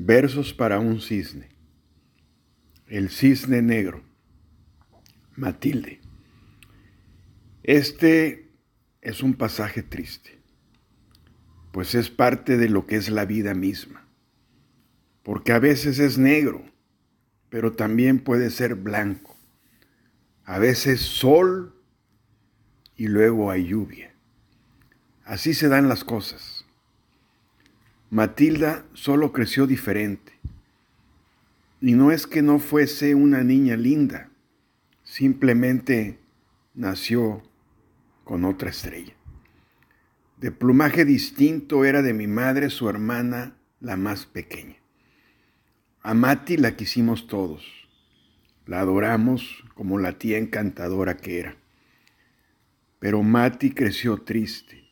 Versos 0.00 0.54
para 0.54 0.78
un 0.78 1.00
cisne. 1.00 1.48
El 2.86 3.10
cisne 3.10 3.62
negro. 3.62 4.04
Matilde. 5.34 6.00
Este 7.64 8.48
es 9.02 9.24
un 9.24 9.34
pasaje 9.34 9.82
triste, 9.82 10.38
pues 11.72 11.96
es 11.96 12.10
parte 12.10 12.56
de 12.56 12.68
lo 12.68 12.86
que 12.86 12.94
es 12.94 13.10
la 13.10 13.24
vida 13.24 13.54
misma, 13.54 14.06
porque 15.24 15.50
a 15.50 15.58
veces 15.58 15.98
es 15.98 16.16
negro, 16.16 16.64
pero 17.50 17.72
también 17.72 18.20
puede 18.20 18.50
ser 18.50 18.76
blanco, 18.76 19.36
a 20.44 20.60
veces 20.60 21.00
sol 21.00 21.74
y 22.94 23.08
luego 23.08 23.50
hay 23.50 23.66
lluvia. 23.66 24.14
Así 25.24 25.54
se 25.54 25.66
dan 25.66 25.88
las 25.88 26.04
cosas. 26.04 26.67
Matilda 28.10 28.86
solo 28.94 29.32
creció 29.32 29.66
diferente. 29.66 30.32
Y 31.80 31.92
no 31.92 32.10
es 32.10 32.26
que 32.26 32.40
no 32.40 32.58
fuese 32.58 33.14
una 33.14 33.44
niña 33.44 33.76
linda, 33.76 34.30
simplemente 35.04 36.18
nació 36.74 37.42
con 38.24 38.44
otra 38.44 38.70
estrella. 38.70 39.12
De 40.38 40.50
plumaje 40.50 41.04
distinto 41.04 41.84
era 41.84 42.00
de 42.00 42.14
mi 42.14 42.26
madre 42.26 42.70
su 42.70 42.88
hermana, 42.88 43.56
la 43.80 43.96
más 43.96 44.24
pequeña. 44.24 44.76
A 46.02 46.14
Mati 46.14 46.56
la 46.56 46.76
quisimos 46.76 47.26
todos, 47.26 47.88
la 48.64 48.80
adoramos 48.80 49.64
como 49.74 49.98
la 49.98 50.18
tía 50.18 50.38
encantadora 50.38 51.18
que 51.18 51.40
era. 51.40 51.56
Pero 53.00 53.22
Mati 53.22 53.72
creció 53.72 54.18
triste 54.18 54.88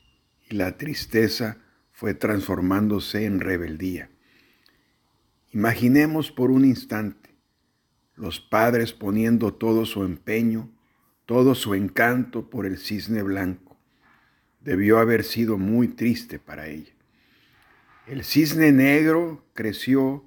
y 0.50 0.54
la 0.54 0.76
tristeza 0.76 1.58
fue 1.96 2.12
transformándose 2.12 3.24
en 3.24 3.40
rebeldía. 3.40 4.10
Imaginemos 5.50 6.30
por 6.30 6.50
un 6.50 6.66
instante 6.66 7.34
los 8.16 8.38
padres 8.38 8.92
poniendo 8.92 9.54
todo 9.54 9.86
su 9.86 10.04
empeño, 10.04 10.70
todo 11.24 11.54
su 11.54 11.74
encanto 11.74 12.50
por 12.50 12.66
el 12.66 12.76
cisne 12.76 13.22
blanco. 13.22 13.78
Debió 14.60 14.98
haber 14.98 15.24
sido 15.24 15.56
muy 15.56 15.88
triste 15.88 16.38
para 16.38 16.66
ella. 16.66 16.92
El 18.06 18.24
cisne 18.24 18.72
negro 18.72 19.46
creció 19.54 20.22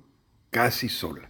casi 0.50 0.90
sola. 0.90 1.30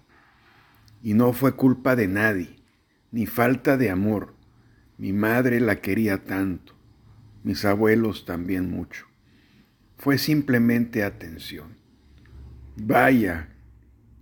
Y 1.03 1.15
no 1.15 1.33
fue 1.33 1.57
culpa 1.57 1.97
de 1.97 2.07
nadie, 2.07 2.63
ni 3.11 3.25
falta 3.25 3.75
de 3.75 3.89
amor. 3.89 4.35
Mi 4.97 5.11
madre 5.11 5.59
la 5.59 5.81
quería 5.81 6.23
tanto, 6.23 6.75
mis 7.43 7.65
abuelos 7.65 8.23
también 8.23 8.71
mucho 8.71 9.09
fue 9.99 10.17
simplemente 10.17 11.03
atención. 11.03 11.75
Vaya, 12.77 13.49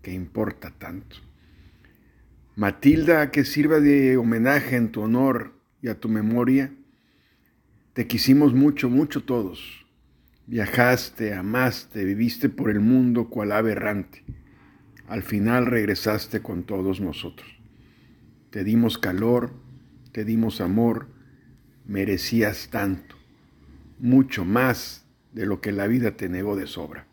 que 0.01 0.11
importa 0.11 0.71
tanto. 0.71 1.17
Matilda, 2.55 3.29
que 3.29 3.45
sirva 3.45 3.79
de 3.79 4.17
homenaje 4.17 4.75
en 4.75 4.91
tu 4.91 5.01
honor 5.01 5.53
y 5.83 5.89
a 5.89 5.99
tu 5.99 6.09
memoria, 6.09 6.73
te 7.93 8.07
quisimos 8.07 8.55
mucho, 8.55 8.89
mucho 8.89 9.23
todos. 9.23 9.85
Viajaste, 10.47 11.35
amaste, 11.35 12.03
viviste 12.03 12.49
por 12.49 12.71
el 12.71 12.79
mundo 12.79 13.29
cual 13.29 13.51
ave 13.51 13.73
errante. 13.73 14.23
Al 15.07 15.21
final 15.21 15.67
regresaste 15.67 16.41
con 16.41 16.63
todos 16.63 16.99
nosotros. 17.01 17.47
Te 18.49 18.63
dimos 18.63 18.97
calor, 18.97 19.53
te 20.11 20.25
dimos 20.25 20.59
amor, 20.59 21.07
merecías 21.85 22.69
tanto, 22.71 23.15
mucho 23.99 24.43
más 24.43 25.06
de 25.37 25.45
lo 25.45 25.61
que 25.61 25.71
la 25.71 25.87
vida 25.87 26.17
te 26.17 26.27
negó 26.29 26.55
de 26.55 26.67
sobra. 26.67 27.05